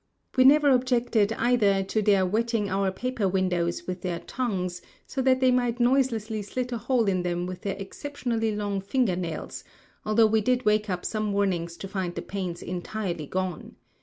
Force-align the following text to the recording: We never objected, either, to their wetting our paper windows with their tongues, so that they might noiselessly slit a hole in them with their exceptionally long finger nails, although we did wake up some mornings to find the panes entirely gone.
We 0.35 0.45
never 0.45 0.71
objected, 0.71 1.31
either, 1.33 1.83
to 1.83 2.01
their 2.01 2.25
wetting 2.25 2.71
our 2.71 2.91
paper 2.91 3.27
windows 3.29 3.85
with 3.85 4.01
their 4.01 4.17
tongues, 4.17 4.81
so 5.05 5.21
that 5.21 5.41
they 5.41 5.51
might 5.51 5.79
noiselessly 5.79 6.41
slit 6.41 6.71
a 6.71 6.79
hole 6.79 7.05
in 7.05 7.21
them 7.21 7.45
with 7.45 7.61
their 7.61 7.75
exceptionally 7.77 8.55
long 8.55 8.81
finger 8.81 9.15
nails, 9.15 9.63
although 10.03 10.25
we 10.25 10.41
did 10.41 10.65
wake 10.65 10.89
up 10.89 11.05
some 11.05 11.25
mornings 11.25 11.77
to 11.77 11.87
find 11.87 12.15
the 12.15 12.23
panes 12.23 12.63
entirely 12.63 13.27
gone. 13.27 13.75